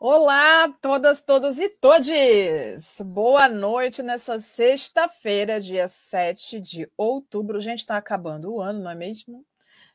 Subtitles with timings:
[0.00, 3.00] Olá, todas, todos e todes!
[3.04, 7.60] Boa noite nessa sexta-feira, dia 7 de outubro.
[7.60, 9.44] Gente, está acabando o ano, não é mesmo?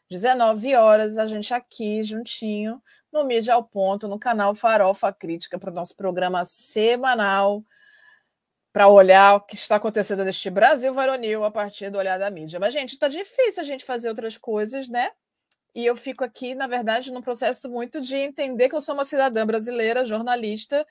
[0.09, 2.81] 19 horas, a gente aqui juntinho
[3.13, 7.63] no Mídia ao Ponto, no canal Farofa Crítica, para o nosso programa semanal
[8.73, 12.59] para olhar o que está acontecendo neste Brasil varonil a partir do olhar da mídia.
[12.59, 15.11] Mas, gente, está difícil a gente fazer outras coisas, né?
[15.75, 19.05] E eu fico aqui, na verdade, num processo muito de entender que eu sou uma
[19.05, 20.85] cidadã brasileira, jornalista,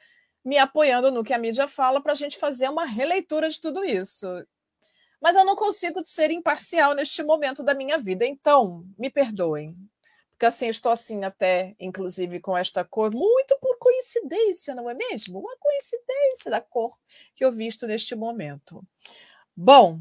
[0.45, 3.84] me apoiando no que a mídia fala para a gente fazer uma releitura de tudo
[3.84, 4.26] isso.
[5.20, 9.76] Mas eu não consigo ser imparcial neste momento da minha vida, então me perdoem.
[10.32, 15.38] Porque assim, estou assim até, inclusive, com esta cor, muito por coincidência, não é mesmo?
[15.38, 16.98] Uma coincidência da cor
[17.37, 18.84] que eu visto neste momento.
[19.56, 20.01] Bom,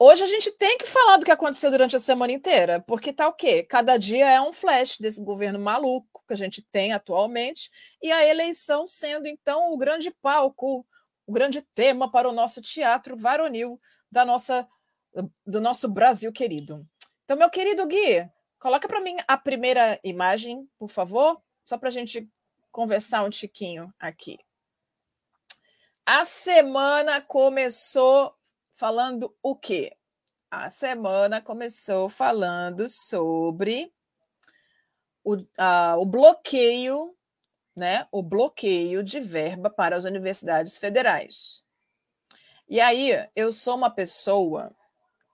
[0.00, 3.26] Hoje a gente tem que falar do que aconteceu durante a semana inteira, porque tá
[3.26, 3.64] o quê?
[3.64, 7.68] Cada dia é um flash desse governo maluco que a gente tem atualmente,
[8.00, 10.86] e a eleição sendo então o grande palco,
[11.26, 14.68] o grande tema para o nosso teatro varonil da nossa
[15.44, 16.86] do nosso Brasil querido.
[17.24, 18.30] Então, meu querido Gui,
[18.60, 22.30] coloca para mim a primeira imagem, por favor, só para a gente
[22.70, 24.38] conversar um tiquinho aqui.
[26.06, 28.37] A semana começou
[28.78, 29.92] falando o quê?
[30.48, 33.92] A semana começou falando sobre
[35.24, 35.36] o,
[35.98, 37.14] o bloqueio,
[37.76, 38.06] né?
[38.12, 41.62] O bloqueio de verba para as universidades federais.
[42.68, 44.74] E aí, eu sou uma pessoa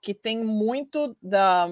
[0.00, 1.68] que tem muito da.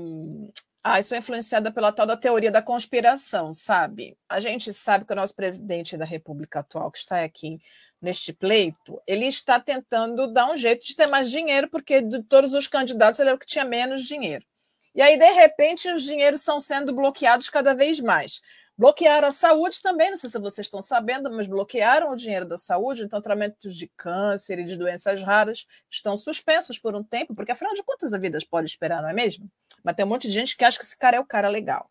[0.85, 4.19] Ah, sou influenciada pela tal da teoria da conspiração, sabe?
[4.29, 7.61] A gente sabe que o nosso presidente da República atual, que está aqui
[8.01, 12.53] neste pleito, ele está tentando dar um jeito de ter mais dinheiro, porque de todos
[12.53, 14.45] os candidatos ele é o que tinha menos dinheiro.
[14.93, 18.41] E aí, de repente, os dinheiros estão sendo bloqueados cada vez mais.
[18.77, 22.57] Bloquearam a saúde também, não sei se vocês estão sabendo, mas bloquearam o dinheiro da
[22.57, 27.53] saúde, então tratamentos de câncer e de doenças raras estão suspensos por um tempo, porque
[27.53, 29.51] afinal de contas a vida pode esperar, não é mesmo?
[29.85, 31.89] Mas tem um monte de gente que acha que esse cara é o cara legal.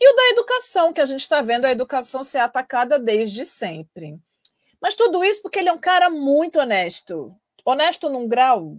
[0.00, 4.18] E o da educação, que a gente está vendo a educação ser atacada desde sempre.
[4.80, 7.36] Mas tudo isso porque ele é um cara muito honesto.
[7.66, 8.78] Honesto num grau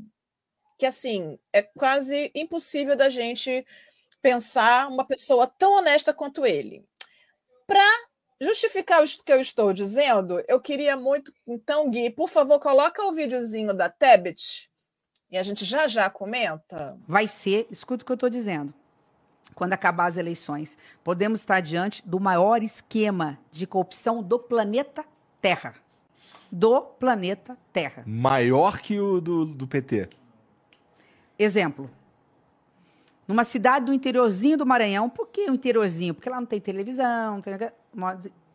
[0.79, 3.63] que, assim, é quase impossível da gente
[4.19, 6.83] pensar uma pessoa tão honesta quanto ele.
[7.66, 7.86] Para
[8.40, 11.32] justificar o que eu estou dizendo, eu queria muito.
[11.48, 14.70] Então, Gui, por favor, coloca o videozinho da Tebet
[15.30, 16.98] e a gente já já comenta.
[17.08, 18.74] Vai ser, escuta o que eu estou dizendo.
[19.56, 25.04] Quando acabar as eleições, podemos estar diante do maior esquema de corrupção do planeta
[25.42, 25.76] Terra
[26.52, 28.04] do planeta Terra.
[28.06, 30.10] Maior que o do, do PT.
[31.40, 31.90] Exemplo.
[33.28, 36.14] Numa cidade do interiorzinho do Maranhão, por que o interiorzinho?
[36.14, 37.54] Porque lá não tem televisão, não tem...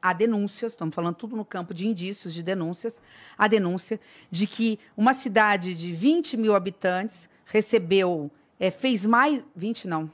[0.02, 3.00] há denúncias, estamos falando tudo no campo de indícios, de denúncias,
[3.38, 4.00] há denúncia
[4.30, 10.10] de que uma cidade de 20 mil habitantes recebeu, é, fez mais, 20 não,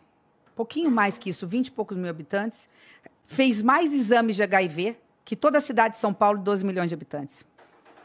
[0.55, 2.69] pouquinho mais que isso, 20 e poucos mil habitantes,
[3.27, 6.95] fez mais exames de HIV que toda a cidade de São Paulo, 12 milhões de
[6.95, 7.47] habitantes.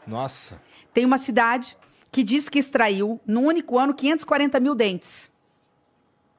[0.06, 0.60] Nossa.
[0.94, 1.76] Tem uma cidade
[2.10, 5.30] que diz que extraiu, no único ano, 540 mil dentes.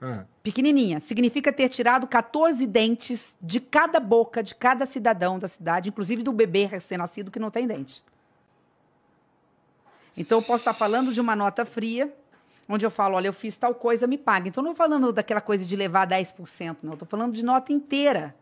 [0.02, 0.24] Uhum.
[0.42, 1.00] Pequenininha.
[1.00, 6.32] Significa ter tirado 14 dentes de cada boca de cada cidadão da cidade, inclusive do
[6.32, 8.02] bebê recém-nascido que não tem dente.
[10.18, 12.14] Então, eu posso estar falando de uma nota fria,
[12.68, 14.48] onde eu falo, olha, eu fiz tal coisa, me paga.
[14.48, 16.94] Então, não estou falando daquela coisa de levar 10%, não.
[16.94, 18.36] Estou falando de nota inteira,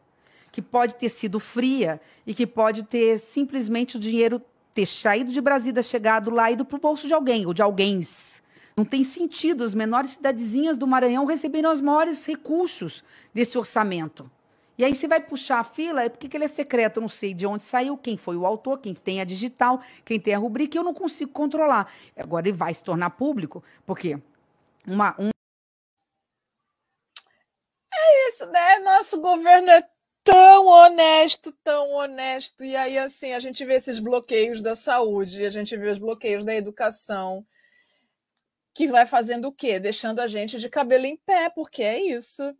[0.51, 4.41] que pode ter sido fria e que pode ter simplesmente o dinheiro
[4.73, 7.61] ter saído de Brasília, chegado lá e ido para o bolso de alguém, ou de
[7.61, 8.01] alguém.
[8.77, 14.29] Não tem sentido as menores cidadezinhas do Maranhão receberem os maiores recursos desse orçamento.
[14.77, 17.33] E aí você vai puxar a fila, é porque ele é secreto, eu não sei
[17.33, 20.77] de onde saiu, quem foi o autor, quem tem a digital, quem tem a rubrica,
[20.77, 21.91] eu não consigo controlar.
[22.15, 24.21] Agora ele vai se tornar público, porque
[24.85, 25.31] uma, um...
[27.91, 28.77] É isso, né?
[28.77, 29.89] Nosso governo é
[30.23, 32.63] tão honesto, tão honesto.
[32.63, 36.43] E aí, assim, a gente vê esses bloqueios da saúde, a gente vê os bloqueios
[36.43, 37.43] da educação,
[38.77, 39.79] que vai fazendo o quê?
[39.79, 42.55] Deixando a gente de cabelo em pé, porque é isso.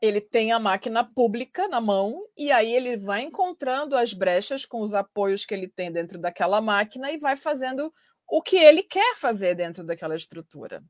[0.00, 4.80] Ele tem a máquina pública na mão e aí ele vai encontrando as brechas com
[4.80, 7.92] os apoios que ele tem dentro daquela máquina e vai fazendo
[8.28, 10.84] o que ele quer fazer dentro daquela estrutura.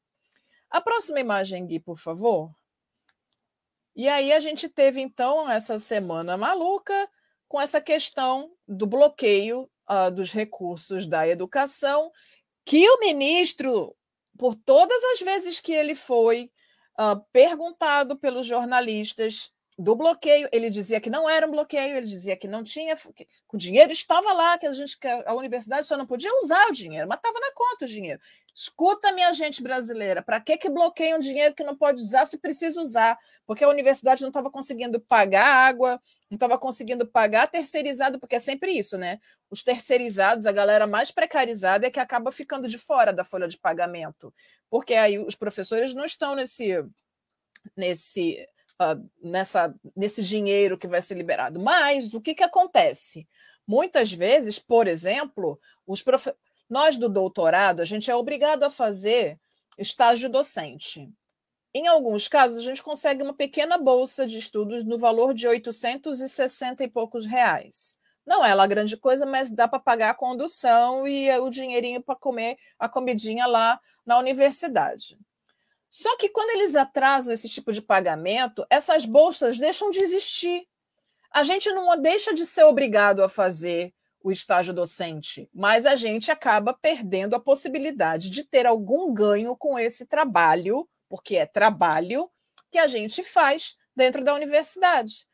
[0.68, 2.50] A próxima imagem, Gui, por favor.
[3.94, 7.08] E aí a gente teve, então, essa semana maluca
[7.48, 12.12] com essa questão do bloqueio uh, dos recursos da educação,
[12.62, 13.96] que o ministro,
[14.36, 16.50] por todas as vezes que ele foi
[16.98, 20.48] uh, perguntado pelos jornalistas, do bloqueio.
[20.52, 23.92] Ele dizia que não era um bloqueio, ele dizia que não tinha, que o dinheiro
[23.92, 27.18] estava lá, que a gente que a universidade só não podia usar o dinheiro, mas
[27.18, 28.20] estava na conta o dinheiro.
[28.54, 32.80] Escuta, minha gente brasileira, para que que bloqueiam dinheiro que não pode usar se precisa
[32.80, 33.18] usar?
[33.46, 36.00] Porque a universidade não estava conseguindo pagar água,
[36.30, 39.20] não estava conseguindo pagar terceirizado, porque é sempre isso, né?
[39.50, 43.58] Os terceirizados, a galera mais precarizada é que acaba ficando de fora da folha de
[43.58, 44.34] pagamento,
[44.68, 46.84] porque aí os professores não estão nesse
[47.76, 48.46] nesse
[48.80, 51.60] uh, nessa, nesse dinheiro que vai ser liberado.
[51.60, 53.26] Mas o que, que acontece?
[53.66, 56.04] Muitas vezes, por exemplo, os
[56.68, 59.38] nós do doutorado, a gente é obrigado a fazer
[59.78, 61.10] estágio docente.
[61.74, 66.82] Em alguns casos, a gente consegue uma pequena bolsa de estudos no valor de 860
[66.84, 67.98] e poucos reais.
[68.26, 72.16] Não é lá grande coisa, mas dá para pagar a condução e o dinheirinho para
[72.16, 75.16] comer a comidinha lá na universidade.
[75.88, 80.66] Só que quando eles atrasam esse tipo de pagamento, essas bolsas deixam de existir.
[81.30, 86.32] A gente não deixa de ser obrigado a fazer o estágio docente, mas a gente
[86.32, 92.28] acaba perdendo a possibilidade de ter algum ganho com esse trabalho, porque é trabalho
[92.70, 95.25] que a gente faz dentro da universidade.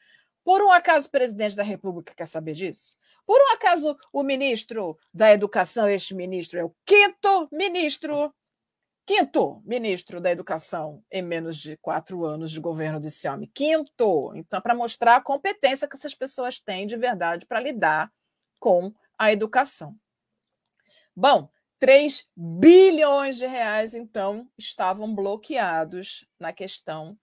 [0.44, 2.98] Por um acaso o presidente da República quer saber disso?
[3.26, 8.34] Por um acaso o ministro da Educação, este ministro é o quinto ministro
[9.04, 13.50] Quinto, ministro da Educação em menos de quatro anos de governo desse homem.
[13.52, 18.12] Quinto, então, para mostrar a competência que essas pessoas têm de verdade para lidar
[18.60, 19.96] com a educação.
[21.16, 21.50] Bom,
[21.80, 27.18] 3 bilhões de reais, então, estavam bloqueados na questão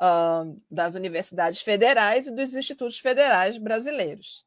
[0.00, 4.44] uh, das universidades federais e dos institutos federais brasileiros.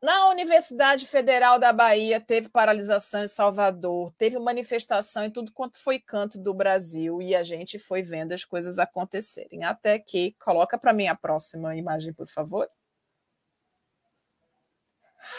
[0.00, 5.98] Na Universidade Federal da Bahia teve paralisação em Salvador, teve manifestação em tudo quanto foi
[5.98, 9.64] canto do Brasil e a gente foi vendo as coisas acontecerem.
[9.64, 12.70] Até que, coloca para mim a próxima imagem, por favor.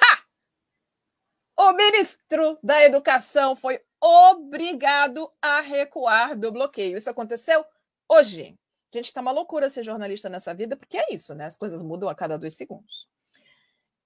[0.01, 0.23] Ha!
[1.57, 6.97] O ministro da Educação foi obrigado a recuar do bloqueio.
[6.97, 7.63] Isso aconteceu
[8.09, 8.58] hoje.
[8.93, 11.45] Gente, está uma loucura ser jornalista nessa vida, porque é isso, né?
[11.45, 13.07] As coisas mudam a cada dois segundos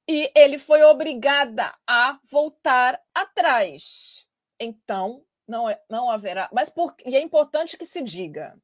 [0.07, 4.27] e ele foi obrigada a voltar atrás.
[4.59, 6.50] Então, não, é, não haverá.
[6.53, 8.56] Mas por, e é importante que se diga: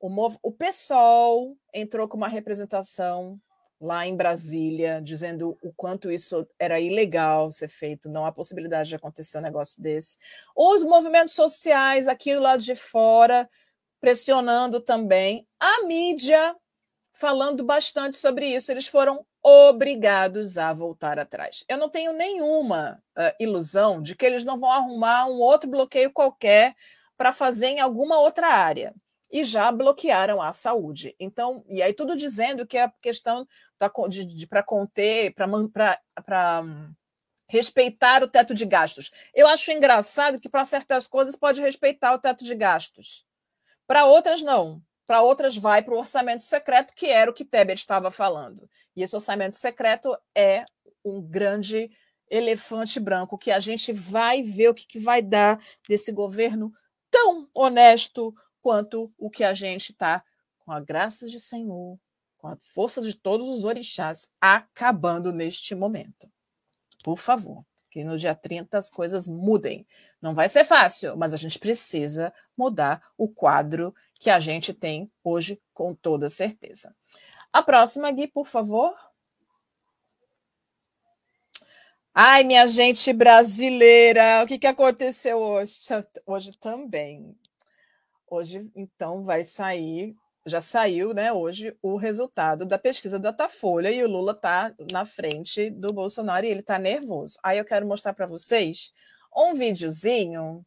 [0.00, 0.08] o,
[0.42, 3.40] o PSOL entrou com uma representação
[3.80, 8.94] lá em Brasília, dizendo o quanto isso era ilegal ser feito, não há possibilidade de
[8.94, 10.18] acontecer um negócio desse.
[10.54, 13.48] Os movimentos sociais aqui do lado de fora
[14.02, 16.56] pressionando também a mídia
[17.12, 18.72] falando bastante sobre isso.
[18.72, 21.64] Eles foram obrigados a voltar atrás.
[21.68, 26.10] Eu não tenho nenhuma uh, ilusão de que eles não vão arrumar um outro bloqueio
[26.10, 26.74] qualquer
[27.16, 28.92] para fazer em alguma outra área.
[29.30, 31.14] E já bloquearam a saúde.
[31.18, 33.46] Então, e aí tudo dizendo que é questão
[33.78, 36.64] da, de, de para conter, para
[37.48, 39.12] respeitar o teto de gastos.
[39.32, 43.24] Eu acho engraçado que para certas coisas pode respeitar o teto de gastos.
[43.86, 44.82] Para outras, não
[45.12, 48.66] para outras vai para o orçamento secreto, que era o que Tebet estava falando.
[48.96, 50.64] E esse orçamento secreto é
[51.04, 51.90] um grande
[52.30, 56.72] elefante branco que a gente vai ver o que, que vai dar desse governo
[57.10, 60.24] tão honesto quanto o que a gente está,
[60.60, 61.98] com a graça de Senhor,
[62.38, 66.26] com a força de todos os orixás, acabando neste momento.
[67.04, 69.86] Por favor que no dia 30 as coisas mudem.
[70.20, 75.12] Não vai ser fácil, mas a gente precisa mudar o quadro que a gente tem
[75.22, 76.96] hoje, com toda certeza.
[77.52, 78.94] A próxima, Gui, por favor.
[82.14, 85.74] Ai, minha gente brasileira, o que, que aconteceu hoje?
[86.24, 87.36] Hoje também.
[88.26, 94.02] Hoje, então, vai sair já saiu, né, hoje, o resultado da pesquisa da Datafolha e
[94.02, 97.38] o Lula está na frente do Bolsonaro e ele está nervoso.
[97.42, 98.92] Aí eu quero mostrar para vocês
[99.34, 100.64] um videozinho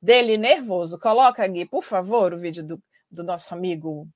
[0.00, 0.98] dele nervoso.
[0.98, 4.08] Coloca, Gui, por favor, o vídeo do, do nosso amigo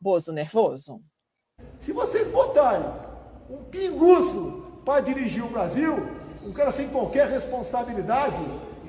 [0.00, 1.00] Bozo nervoso.
[1.80, 2.86] Se vocês botarem
[3.50, 5.94] um pinguço para dirigir o Brasil,
[6.44, 8.36] um cara sem qualquer responsabilidade,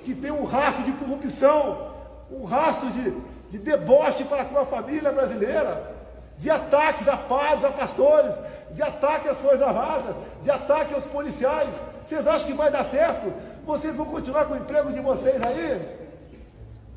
[0.04, 1.96] que tem um rastro de corrupção,
[2.30, 5.96] um rastro de de deboche para com a família brasileira,
[6.38, 8.34] de ataques a padres, a pastores,
[8.72, 11.74] de ataque às Forças Armadas, de ataque aos policiais.
[12.06, 13.34] Vocês acham que vai dar certo?
[13.66, 15.82] Vocês vão continuar com o emprego de vocês aí?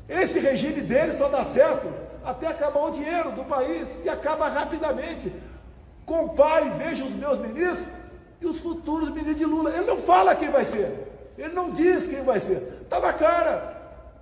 [0.07, 1.87] Esse regime dele só dá certo
[2.23, 5.33] até acabar o dinheiro do país e acaba rapidamente.
[6.05, 7.87] Compare, veja os meus ministros
[8.41, 9.71] e os futuros ministros de Lula.
[9.71, 11.07] Ele não fala quem vai ser.
[11.37, 12.81] Ele não diz quem vai ser.
[12.83, 13.80] Está na cara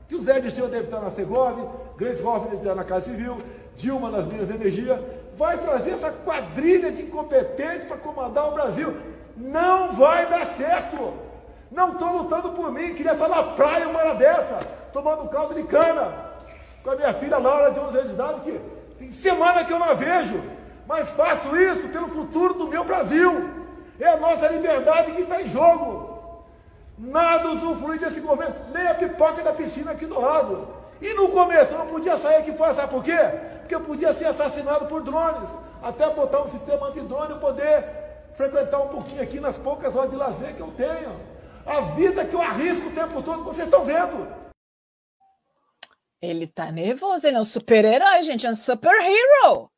[0.10, 1.56] que o Zé Dirceu deve estar na Segov,
[1.96, 3.38] Grace Hoffman deve estar na Casa Civil,
[3.76, 5.02] Dilma nas Minas de Energia.
[5.38, 8.98] vai trazer essa quadrilha de incompetentes para comandar o Brasil.
[9.38, 11.14] Não vai dar certo.
[11.72, 14.58] Não estou lutando por mim, queria estar na praia uma hora dessa,
[14.92, 16.12] tomando caldo de cana,
[16.84, 18.60] com a minha filha Laura de 11 anos de idade, que
[18.98, 20.42] tem semana que eu não a vejo,
[20.88, 23.48] mas faço isso pelo futuro do meu Brasil.
[24.00, 26.09] É a nossa liberdade que está em jogo.
[27.00, 30.68] Nada usufrui desse governo, nem a pipoca da piscina aqui do lado.
[31.02, 33.18] E no começo não podia sair aqui fora, sabe por quê?
[33.60, 35.50] Porque eu podia ser assassinado por drones,
[35.82, 37.86] até botar um sistema antidrone e poder
[38.36, 41.18] frequentar um pouquinho aqui nas poucas horas de lazer que eu tenho.
[41.66, 44.28] A vida que eu arrisco o tempo todo, vocês estão vendo.
[46.22, 49.72] Ele tá nervoso, ele é um super-herói, gente, é um super-hero.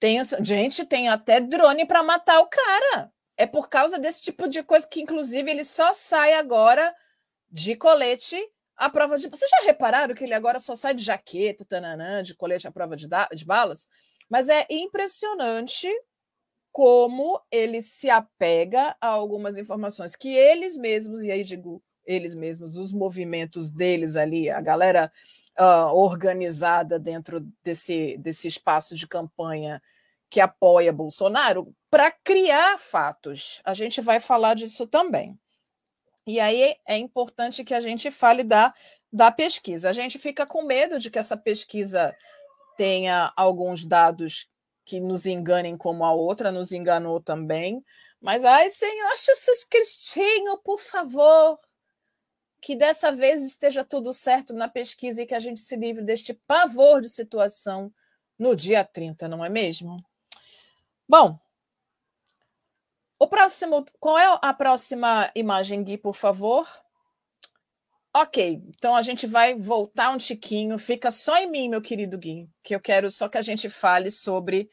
[0.00, 3.13] Tem, gente, tem até drone para matar o cara.
[3.36, 6.94] É por causa desse tipo de coisa que, inclusive, ele só sai agora
[7.50, 8.36] de colete
[8.76, 9.28] à prova de.
[9.28, 12.96] Vocês já repararam que ele agora só sai de jaqueta, tananã, de colete à prova
[12.96, 13.88] de, de balas?
[14.28, 15.88] Mas é impressionante
[16.72, 22.76] como ele se apega a algumas informações que eles mesmos, e aí digo eles mesmos,
[22.76, 25.10] os movimentos deles ali, a galera
[25.58, 29.80] uh, organizada dentro desse, desse espaço de campanha
[30.34, 33.60] que apoia Bolsonaro, para criar fatos.
[33.64, 35.38] A gente vai falar disso também.
[36.26, 38.74] E aí é importante que a gente fale da,
[39.12, 39.88] da pesquisa.
[39.88, 42.12] A gente fica com medo de que essa pesquisa
[42.76, 44.48] tenha alguns dados
[44.84, 47.80] que nos enganem como a outra nos enganou também.
[48.20, 51.56] Mas, ai, Senhor Jesus Cristinho, por favor,
[52.60, 56.34] que dessa vez esteja tudo certo na pesquisa e que a gente se livre deste
[56.34, 57.94] pavor de situação
[58.36, 59.96] no dia 30, não é mesmo?
[61.16, 61.38] Bom,
[63.20, 66.66] o próximo, qual é a próxima imagem, Gui, por favor?
[68.12, 70.76] Ok, então a gente vai voltar um tiquinho.
[70.76, 74.10] Fica só em mim, meu querido Gui, que eu quero só que a gente fale
[74.10, 74.68] sobre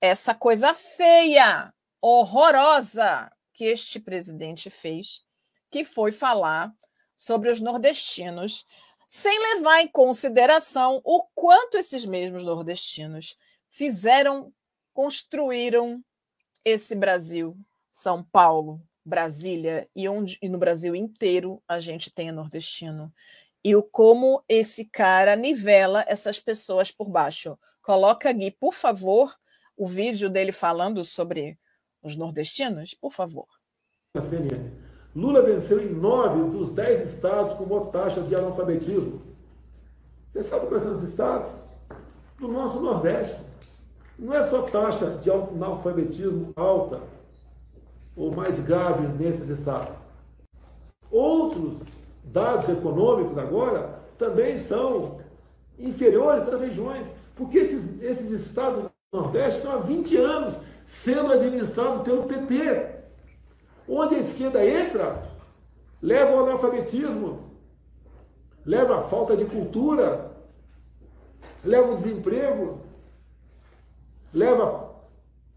[0.00, 5.24] essa coisa feia, horrorosa que este presidente fez,
[5.70, 6.74] que foi falar
[7.14, 8.66] sobre os nordestinos,
[9.06, 13.38] sem levar em consideração o quanto esses mesmos nordestinos
[13.70, 14.52] fizeram,
[14.96, 16.02] construíram
[16.64, 17.54] esse Brasil,
[17.92, 23.12] São Paulo, Brasília e, onde, e no Brasil inteiro a gente tem nordestino.
[23.62, 27.58] E o como esse cara nivela essas pessoas por baixo.
[27.82, 29.36] Coloca, Gui, por favor,
[29.76, 31.58] o vídeo dele falando sobre
[32.02, 33.48] os nordestinos, por favor.
[35.14, 39.20] Lula venceu em nove dos dez estados com maior taxa de analfabetismo.
[40.32, 41.52] Você sabe quais são os estados?
[42.38, 43.45] Do nosso Nordeste.
[44.18, 47.00] Não é só taxa de analfabetismo alta,
[48.16, 49.94] ou mais grave nesses estados.
[51.10, 51.78] Outros
[52.24, 55.20] dados econômicos agora também são
[55.78, 60.56] inferiores às regiões, porque esses, esses estados do Nordeste estão há 20 anos
[60.86, 62.96] sendo administrados pelo PT.
[63.88, 65.22] Onde a esquerda entra,
[66.00, 67.40] leva ao analfabetismo,
[68.64, 70.32] leva a falta de cultura,
[71.62, 72.80] leva o desemprego,
[74.36, 74.94] leva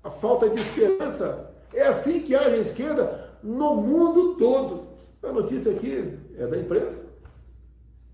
[0.01, 4.87] a falta de esperança, é assim que age a esquerda no mundo todo.
[5.21, 6.97] A notícia aqui é da imprensa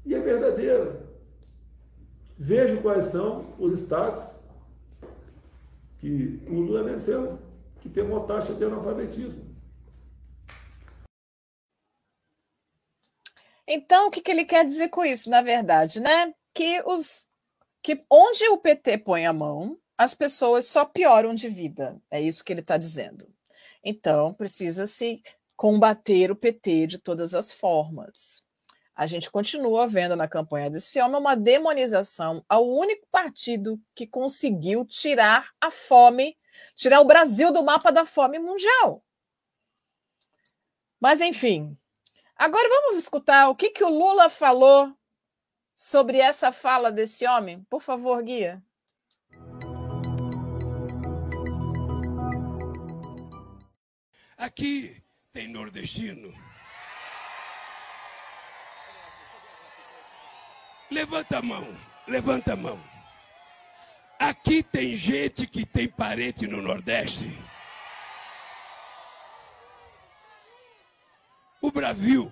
[0.04, 1.06] e é verdadeira.
[2.36, 4.24] Vejo quais são os estados
[6.00, 7.38] que o Lula venceu,
[7.80, 9.46] que tem uma taxa de analfabetismo.
[13.68, 16.34] Então, o que, que ele quer dizer com isso, na verdade, né?
[16.54, 17.28] Que os
[17.86, 22.02] que onde o PT põe a mão, as pessoas só pioram de vida.
[22.10, 23.32] É isso que ele está dizendo.
[23.84, 25.22] Então, precisa-se
[25.56, 28.44] combater o PT de todas as formas.
[28.96, 34.84] A gente continua vendo na campanha desse homem uma demonização ao único partido que conseguiu
[34.84, 36.36] tirar a fome,
[36.76, 39.06] tirar o Brasil do mapa da fome mundial.
[41.00, 41.78] Mas, enfim,
[42.36, 44.92] agora vamos escutar o que, que o Lula falou
[45.76, 47.62] sobre essa fala desse homem.
[47.70, 48.64] Por favor, guia.
[54.38, 55.04] Aqui
[55.34, 56.34] tem nordestino.
[60.90, 61.68] Levanta a mão,
[62.08, 62.80] levanta a mão.
[64.18, 67.38] Aqui tem gente que tem parente no Nordeste.
[71.62, 72.32] O Brasil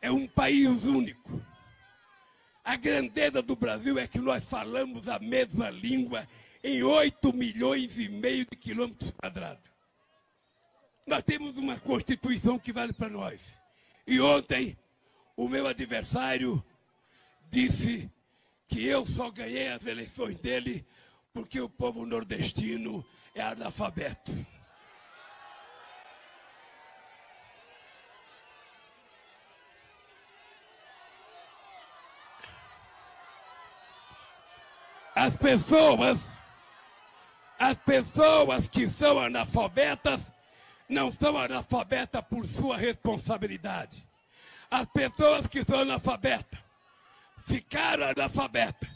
[0.00, 1.19] é um país único.
[2.64, 6.28] A grandeza do Brasil é que nós falamos a mesma língua
[6.62, 9.70] em 8 milhões e meio de quilômetros quadrados.
[11.06, 13.42] Nós temos uma Constituição que vale para nós.
[14.06, 14.76] E ontem,
[15.36, 16.62] o meu adversário
[17.48, 18.10] disse
[18.68, 20.86] que eu só ganhei as eleições dele
[21.32, 24.32] porque o povo nordestino é analfabeto.
[35.20, 36.18] As pessoas,
[37.58, 40.32] as pessoas que são analfabetas,
[40.88, 44.02] não são analfabetas por sua responsabilidade.
[44.70, 46.58] As pessoas que são analfabetas
[47.46, 48.88] ficaram analfabetas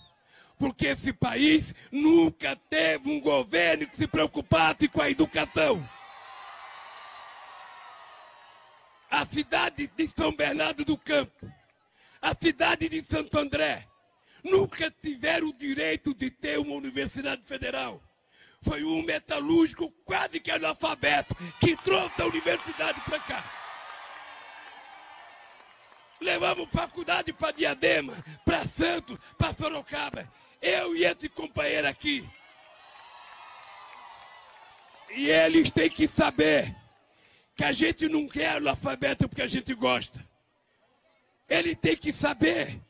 [0.58, 5.86] porque esse país nunca teve um governo que se preocupasse com a educação.
[9.10, 11.52] A cidade de São Bernardo do Campo,
[12.22, 13.86] a cidade de Santo André,
[14.44, 18.00] nunca tiveram o direito de ter uma universidade federal.
[18.60, 23.44] Foi um metalúrgico quase que analfabeto que trouxe a universidade para cá.
[26.20, 30.30] Levamos faculdade para Diadema, para Santos, para Sorocaba.
[30.62, 32.26] Eu e esse companheiro aqui.
[35.10, 36.74] E eles têm que saber
[37.54, 40.24] que a gente não quer analfabeto porque a gente gosta.
[41.48, 42.80] Ele tem que saber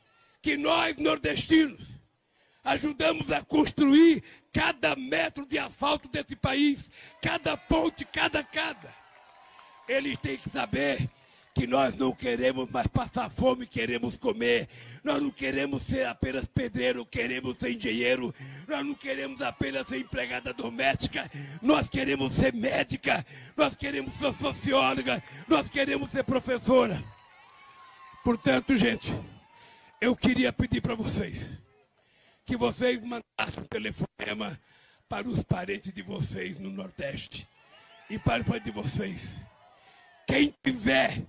[0.44, 1.80] que nós, nordestinos,
[2.62, 4.22] ajudamos a construir
[4.52, 6.90] cada metro de asfalto desse país,
[7.22, 8.92] cada ponte, cada casa.
[9.88, 11.08] Eles têm que saber
[11.54, 14.68] que nós não queremos mais passar fome, queremos comer.
[15.02, 18.34] Nós não queremos ser apenas pedreiro, queremos ser engenheiro.
[18.68, 21.30] Nós não queremos apenas ser empregada doméstica.
[21.62, 23.24] Nós queremos ser médica.
[23.56, 25.22] Nós queremos ser socióloga.
[25.48, 27.02] Nós queremos ser professora.
[28.22, 29.10] Portanto, gente,
[30.04, 31.58] eu queria pedir para vocês
[32.44, 34.60] que vocês mandassem um telefonema
[35.08, 37.48] para os parentes de vocês no Nordeste
[38.10, 39.30] e para os parentes de vocês.
[40.26, 41.22] Quem tiver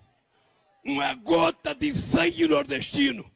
[0.84, 3.32] uma gota de sangue nordestino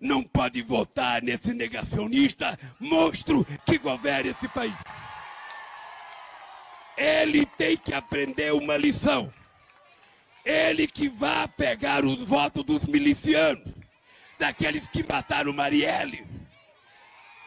[0.00, 4.76] não pode votar nesse negacionista monstro que governa esse país.
[6.96, 9.30] Ele tem que aprender uma lição.
[10.42, 13.79] Ele que vai pegar os votos dos milicianos
[14.40, 16.26] daqueles que mataram Marielle.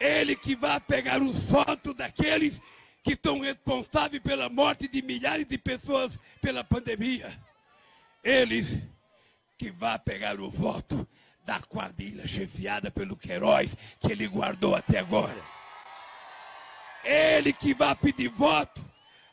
[0.00, 2.60] Ele que vai pegar os votos daqueles
[3.02, 7.36] que estão responsáveis pela morte de milhares de pessoas pela pandemia.
[8.22, 8.78] Eles
[9.58, 11.06] que vai pegar o voto
[11.44, 15.42] da quadrilha chefiada pelo Queiroz que ele guardou até agora.
[17.04, 18.82] Ele que vai pedir voto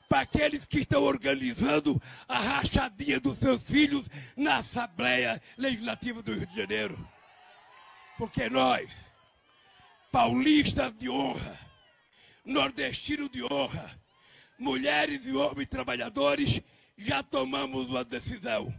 [0.09, 6.47] para aqueles que estão organizando a rachadinha dos seus filhos na Assembleia Legislativa do Rio
[6.47, 7.20] de Janeiro.
[8.21, 8.87] Porque nós,
[10.11, 11.57] paulistas de honra,
[12.45, 13.99] nordestinos de honra,
[14.59, 16.61] mulheres e homens trabalhadores,
[16.95, 18.71] já tomamos uma decisão.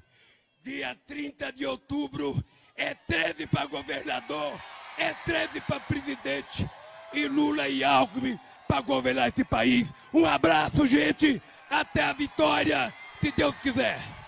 [0.63, 2.41] Dia 30 de outubro
[2.77, 4.63] é 13 para governador,
[4.97, 6.65] é 13 para presidente
[7.13, 9.93] e Lula e Alckmin para governar esse país.
[10.15, 11.43] Um abraço, gente.
[11.69, 14.22] Até a vitória, se Deus quiser.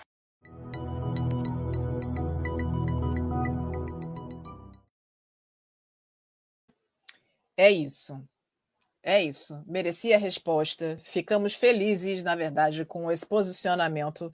[7.57, 8.21] É isso.
[9.03, 9.63] É isso.
[9.67, 10.97] Merecia a resposta.
[11.03, 14.31] Ficamos felizes, na verdade, com esse posicionamento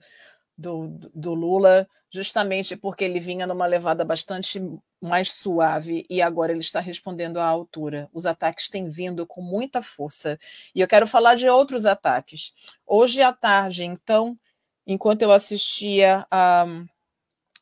[0.56, 4.60] do, do Lula, justamente porque ele vinha numa levada bastante
[5.00, 8.08] mais suave e agora ele está respondendo à altura.
[8.12, 10.38] Os ataques têm vindo com muita força.
[10.74, 12.54] E eu quero falar de outros ataques.
[12.86, 14.38] Hoje à tarde, então,
[14.86, 16.64] enquanto eu assistia a,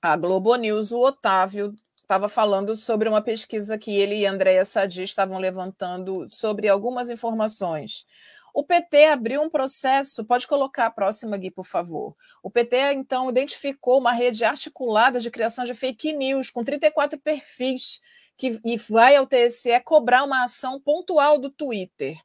[0.03, 1.75] a Globo News, o Otávio
[2.11, 8.05] estava falando sobre uma pesquisa que ele e Andréa Sadi estavam levantando sobre algumas informações.
[8.53, 12.17] O PT abriu um processo, pode colocar a próxima, Gui, por favor.
[12.43, 18.01] O PT, então, identificou uma rede articulada de criação de fake news com 34 perfis
[18.37, 22.21] que, e vai ao TSE cobrar uma ação pontual do Twitter.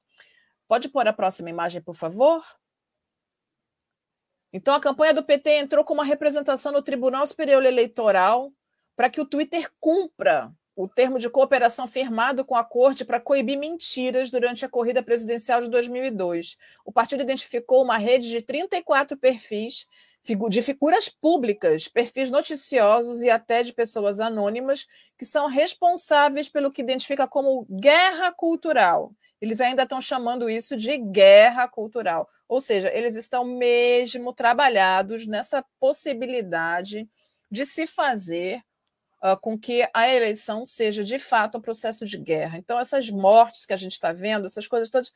[0.67, 2.43] Pode pôr a próxima imagem, por favor?
[4.51, 8.51] Então, a campanha do PT entrou com uma representação no Tribunal Superior Eleitoral
[8.95, 13.57] para que o Twitter cumpra o termo de cooperação firmado com a corte para coibir
[13.57, 16.57] mentiras durante a corrida presidencial de 2002.
[16.83, 19.87] O partido identificou uma rede de 34 perfis
[20.49, 24.87] de figuras públicas, perfis noticiosos e até de pessoas anônimas
[25.19, 29.13] que são responsáveis pelo que identifica como guerra cultural.
[29.39, 32.27] Eles ainda estão chamando isso de guerra cultural.
[32.47, 37.07] Ou seja, eles estão mesmo trabalhados nessa possibilidade
[37.51, 38.63] de se fazer
[39.25, 42.57] uh, com que a eleição seja de fato um processo de guerra.
[42.59, 45.11] Então, essas mortes que a gente está vendo, essas coisas todas,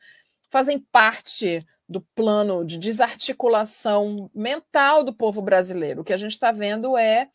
[0.50, 6.00] fazem parte do plano de desarticulação mental do povo brasileiro.
[6.00, 7.30] O que a gente está vendo é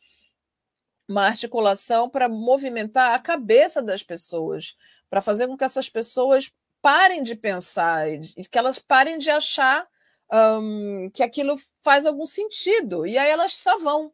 [1.08, 4.76] uma articulação para movimentar a cabeça das pessoas,
[5.10, 9.88] para fazer com que essas pessoas parem de pensar e que elas parem de achar
[10.32, 13.06] um, que aquilo faz algum sentido.
[13.06, 14.12] E aí elas só vão.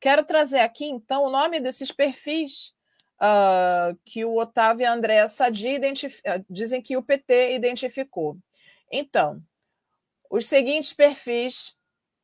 [0.00, 2.72] Quero trazer aqui, então, o nome desses perfis
[3.20, 8.38] uh, que o Otávio e a Andréa Sadi uh, dizem que o PT identificou.
[8.90, 9.42] Então,
[10.30, 11.76] os seguintes perfis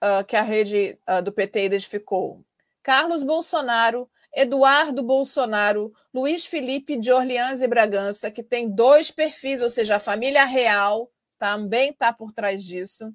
[0.03, 2.43] uh, que a rede do PT identificou:
[2.83, 9.71] Carlos Bolsonaro, Eduardo Bolsonaro, Luiz Felipe de Orleans e Bragança, que tem dois perfis, ou
[9.71, 13.13] seja, a família real também está por trás disso.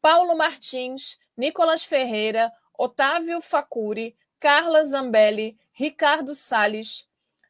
[0.00, 7.08] Paulo Martins, Nicolas Ferreira, Otávio Facuri, Carla Zambelli, Ricardo Salles,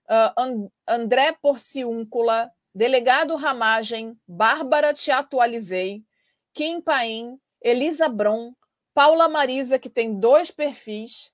[0.08, 6.04] uh, André Porciúncula, Delegado Ramagem, Bárbara Te Atualizei,
[6.52, 8.54] Kim Paim, Elisa Bron,
[8.94, 11.30] Paula Marisa, que tem dois perfis,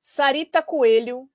[0.00, 1.28] Sarita Coelho,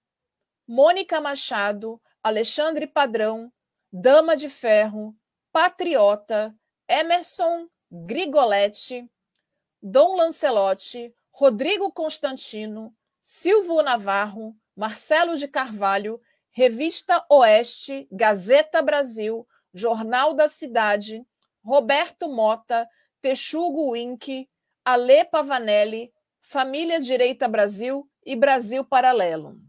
[0.67, 3.51] Mônica Machado, Alexandre Padrão,
[3.91, 5.15] Dama de Ferro,
[5.51, 6.54] Patriota,
[6.88, 9.10] Emerson Grigoletti,
[9.82, 20.48] Dom Lancelotti, Rodrigo Constantino, Silvio Navarro, Marcelo de Carvalho, Revista Oeste, Gazeta Brasil, Jornal da
[20.48, 21.26] Cidade,
[21.62, 22.88] Roberto Mota,
[23.21, 24.48] Texugo Wink,
[24.86, 29.60] Ale Pavanelli, Família Direita Brasil e Brasil Paralelo.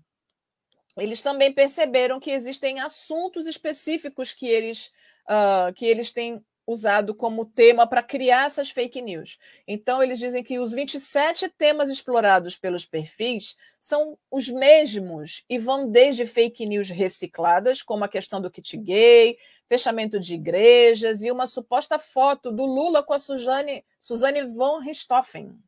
[0.96, 4.92] Eles também perceberam que existem assuntos específicos que eles,
[5.28, 9.38] uh, que eles têm usado como tema para criar essas fake news.
[9.66, 15.90] Então, eles dizem que os 27 temas explorados pelos perfis são os mesmos e vão
[15.90, 21.46] desde fake news recicladas, como a questão do kit gay, fechamento de igrejas e uma
[21.46, 25.65] suposta foto do Lula com a Suzane, Suzane von Richthofen.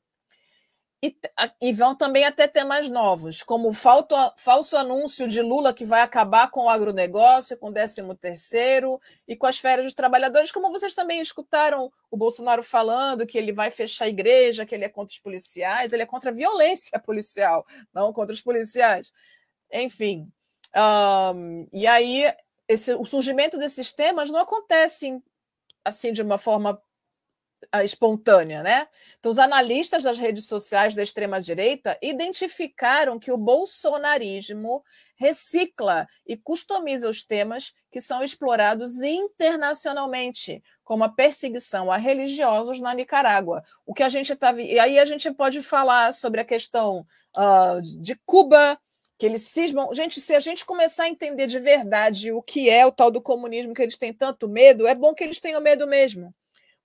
[1.01, 1.17] E,
[1.63, 6.01] e, vão também até temas novos, como o falto, falso anúncio de Lula que vai
[6.01, 10.73] acabar com o agronegócio, com o 13 terceiro e com as férias dos trabalhadores, como
[10.73, 14.89] vocês também escutaram o Bolsonaro falando que ele vai fechar a igreja, que ele é
[14.89, 19.13] contra os policiais, ele é contra a violência policial, não contra os policiais.
[19.73, 20.29] Enfim.
[20.77, 22.25] Um, e aí,
[22.67, 25.17] esse, o surgimento desses temas não acontece
[25.85, 26.83] assim de uma forma
[27.85, 28.87] espontânea, né?
[29.19, 34.83] Então, os analistas das redes sociais da extrema-direita identificaram que o bolsonarismo
[35.17, 42.95] recicla e customiza os temas que são explorados internacionalmente, como a perseguição a religiosos na
[42.95, 43.63] Nicarágua.
[43.85, 44.53] O que a gente está.
[44.53, 47.05] E aí a gente pode falar sobre a questão
[47.37, 48.79] uh, de Cuba.
[49.21, 49.93] Que eles cismam.
[49.93, 53.21] Gente, se a gente começar a entender de verdade o que é o tal do
[53.21, 56.33] comunismo que eles têm tanto medo, é bom que eles tenham medo mesmo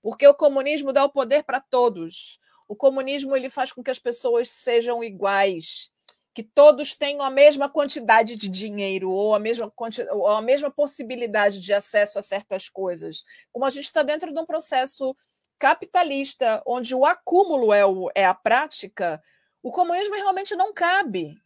[0.03, 2.37] porque o comunismo dá o poder para todos.
[2.67, 5.91] O comunismo ele faz com que as pessoas sejam iguais,
[6.33, 9.71] que todos tenham a mesma quantidade de dinheiro ou a mesma,
[10.11, 13.23] ou a mesma possibilidade de acesso a certas coisas.
[13.49, 15.15] Como a gente está dentro de um processo
[15.57, 19.23] capitalista, onde o acúmulo é, o, é a prática,
[19.61, 21.37] o comunismo realmente não cabe.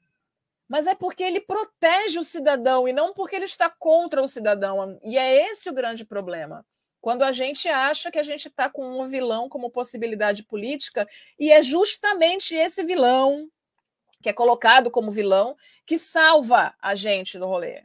[0.67, 5.00] Mas é porque ele protege o cidadão e não porque ele está contra o cidadão.
[5.04, 6.65] E é esse o grande problema
[7.02, 11.08] quando a gente acha que a gente está com um vilão como possibilidade política,
[11.40, 13.50] e é justamente esse vilão,
[14.22, 15.56] que é colocado como vilão,
[15.86, 17.84] que salva a gente do rolê.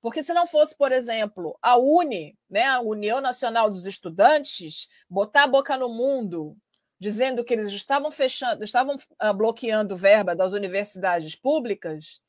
[0.00, 5.44] Porque se não fosse, por exemplo, a UNE, né, a União Nacional dos Estudantes, botar
[5.44, 6.56] a boca no mundo,
[7.00, 12.20] dizendo que eles estavam fechando, estavam uh, bloqueando verba das universidades públicas,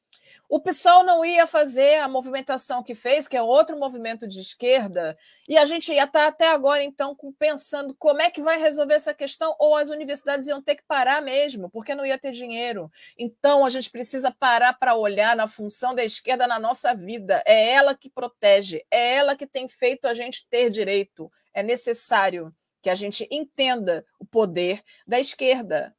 [0.50, 5.18] o pessoal não ia fazer a movimentação que fez, que é outro movimento de esquerda,
[5.48, 9.14] e a gente ia estar até agora, então, pensando como é que vai resolver essa
[9.14, 12.92] questão, ou as universidades iam ter que parar mesmo, porque não ia ter dinheiro.
[13.18, 17.44] Então, a gente precisa parar para olhar na função da esquerda na nossa vida.
[17.46, 21.32] É ela que protege, é ela que tem feito a gente ter direito.
[21.54, 25.96] É necessário que a gente entenda o poder da esquerda.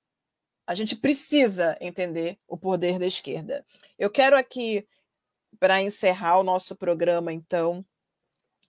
[0.67, 3.65] A gente precisa entender o poder da esquerda.
[3.99, 4.87] Eu quero aqui,
[5.61, 7.85] para encerrar o nosso programa, então,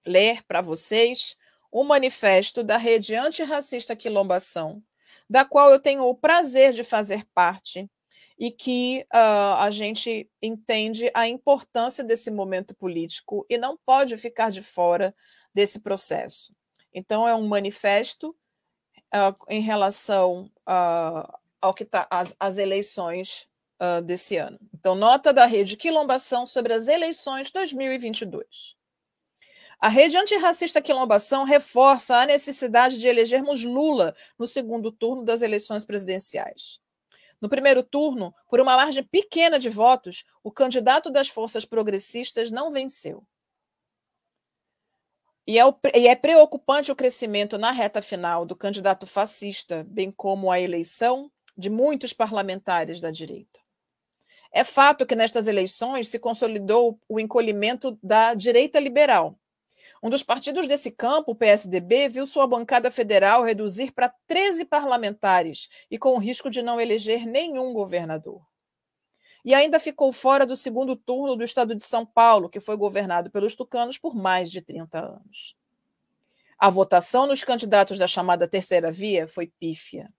[0.06, 1.36] ler para vocês
[1.72, 4.82] o manifesto da Rede Antirracista Quilombação,
[5.30, 7.90] da qual eu tenho o prazer de fazer parte
[8.38, 14.52] e que uh, a gente entende a importância desse momento político e não pode ficar
[14.52, 15.16] de fora
[15.54, 16.56] desse processo.
[16.94, 18.36] Então, é um manifesto
[19.14, 23.48] uh, em relação uh, ao que tá as, as eleições
[23.82, 24.60] uh, desse ano.
[24.74, 28.76] Então, nota da rede Quilombação sobre as eleições 2022.
[29.80, 35.86] A rede antirracista Quilombação reforça a necessidade de elegermos Lula no segundo turno das eleições
[35.86, 36.80] presidenciais.
[37.40, 42.72] No primeiro turno, por uma margem pequena de votos, o candidato das forças progressistas não
[42.72, 43.24] venceu.
[45.46, 50.12] E é, o, e é preocupante o crescimento na reta final do candidato fascista, bem
[50.12, 53.60] como a eleição de muitos parlamentares da direita.
[54.52, 59.38] É fato que nestas eleições se consolidou o encolhimento da direita liberal.
[60.02, 65.70] Um dos partidos desse campo, o PSDB, viu sua bancada federal reduzir para 13 parlamentares
[65.90, 68.42] e com o risco de não eleger nenhum governador.
[69.44, 73.32] E ainda ficou fora do segundo turno do estado de São Paulo, que foi governado
[73.32, 75.56] pelos tucanos por mais de 30 anos.
[76.60, 80.12] A votação nos candidatos da chamada terceira via foi pífia.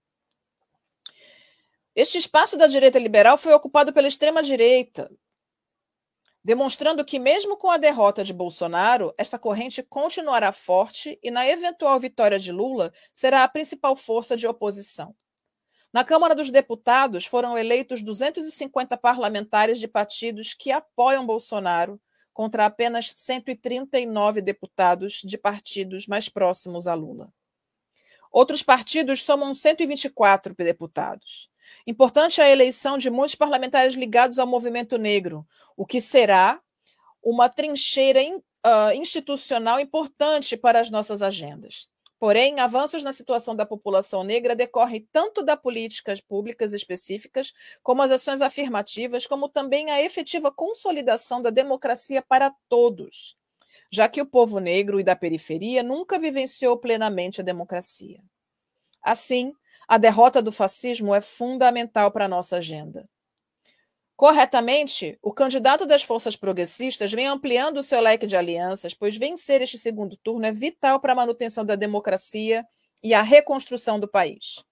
[1.98, 5.10] Este espaço da direita liberal foi ocupado pela extrema-direita,
[6.44, 11.98] demonstrando que, mesmo com a derrota de Bolsonaro, esta corrente continuará forte e, na eventual
[11.98, 15.12] vitória de Lula, será a principal força de oposição.
[15.92, 22.00] Na Câmara dos Deputados foram eleitos 250 parlamentares de partidos que apoiam Bolsonaro,
[22.32, 27.32] contra apenas 139 deputados de partidos mais próximos a Lula.
[28.30, 31.50] Outros partidos somam 124 deputados.
[31.86, 36.60] Importante a eleição de muitos parlamentares ligados ao movimento negro, o que será
[37.22, 41.88] uma trincheira uh, institucional importante para as nossas agendas.
[42.18, 48.10] Porém, avanços na situação da população negra decorrem tanto das políticas públicas específicas, como as
[48.10, 53.36] ações afirmativas, como também a efetiva consolidação da democracia para todos,
[53.90, 58.20] já que o povo negro e da periferia nunca vivenciou plenamente a democracia.
[59.00, 59.52] Assim,
[59.88, 63.08] a derrota do fascismo é fundamental para a nossa agenda.
[64.14, 69.62] Corretamente, o candidato das forças progressistas vem ampliando o seu leque de alianças, pois vencer
[69.62, 72.66] este segundo turno é vital para a manutenção da democracia
[73.02, 74.62] e a reconstrução do país.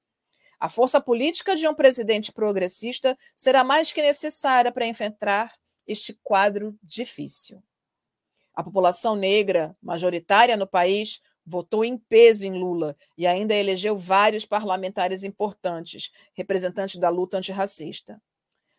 [0.58, 5.54] A força política de um presidente progressista será mais que necessária para enfrentar
[5.86, 7.62] este quadro difícil.
[8.52, 14.44] A população negra, majoritária no país, votou em peso em Lula e ainda elegeu vários
[14.44, 18.20] parlamentares importantes, representantes da luta antirracista.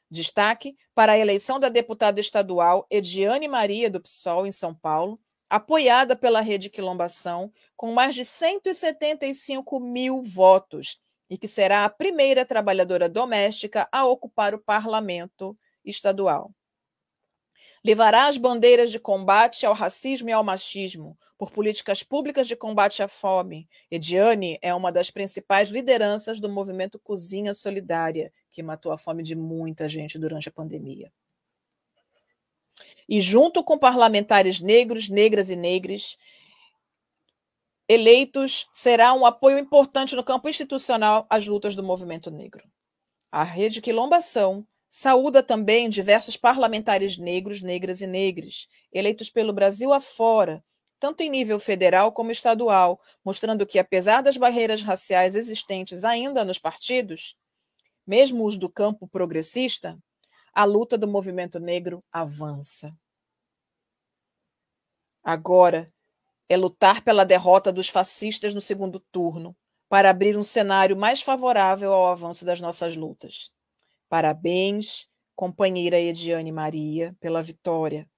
[0.10, 6.16] Destaque para a eleição da deputada estadual Ediane Maria do PSOL em São Paulo, apoiada
[6.16, 11.00] pela Rede Quilombação, com mais de 175 mil votos,
[11.30, 16.52] e que será a primeira trabalhadora doméstica a ocupar o parlamento estadual.
[17.84, 23.04] Levará as bandeiras de combate ao racismo e ao machismo, por políticas públicas de combate
[23.04, 23.70] à fome.
[23.92, 29.36] Ediane é uma das principais lideranças do movimento Cozinha Solidária, que matou a fome de
[29.36, 31.12] muita gente durante a pandemia.
[33.08, 36.18] E junto com parlamentares negros, negras e negres,
[37.88, 42.68] eleitos, será um apoio importante no campo institucional às lutas do movimento negro.
[43.32, 44.68] A Rede Quilombação
[45.00, 50.66] saúda também diversos parlamentares negros, negras e negres, eleitos pelo Brasil afora,
[51.00, 56.58] tanto em nível federal como estadual, mostrando que, apesar das barreiras raciais existentes ainda nos
[56.58, 57.38] partidos,
[58.08, 59.96] mesmo os do campo progressista,
[60.52, 62.92] a luta do movimento negro avança.
[65.24, 65.94] Agora
[66.50, 69.56] é lutar pela derrota dos fascistas no segundo turno,
[69.88, 73.56] para abrir um cenário mais favorável ao avanço das nossas lutas.
[74.10, 78.10] Parabéns, companheira Ediane Maria, pela vitória.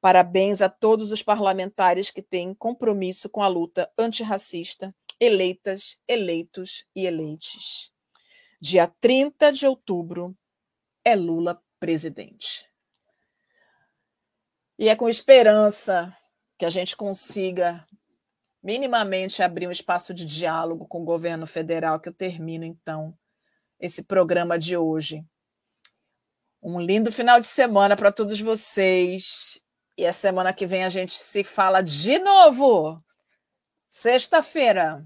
[0.00, 7.06] Parabéns a todos os parlamentares que têm compromisso com a luta antirracista, eleitas, eleitos e
[7.06, 7.90] eleites.
[8.60, 10.36] Dia 30 de outubro
[11.04, 12.68] é Lula presidente.
[14.78, 16.14] E é com esperança
[16.58, 17.86] que a gente consiga
[18.62, 23.16] minimamente abrir um espaço de diálogo com o governo federal que eu termino então
[23.78, 25.24] esse programa de hoje.
[26.62, 29.60] Um lindo final de semana para todos vocês
[29.96, 33.02] e a semana que vem a gente se fala de novo.
[33.88, 35.04] Sexta-feira.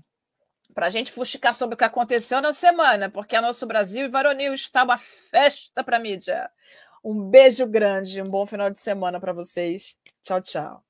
[0.74, 4.08] Para a gente fuxicar sobre o que aconteceu na semana, porque a Nosso Brasil e
[4.08, 6.50] Varonil está uma festa para a mídia.
[7.04, 9.98] Um beijo grande, um bom final de semana para vocês.
[10.22, 10.84] Tchau, tchau.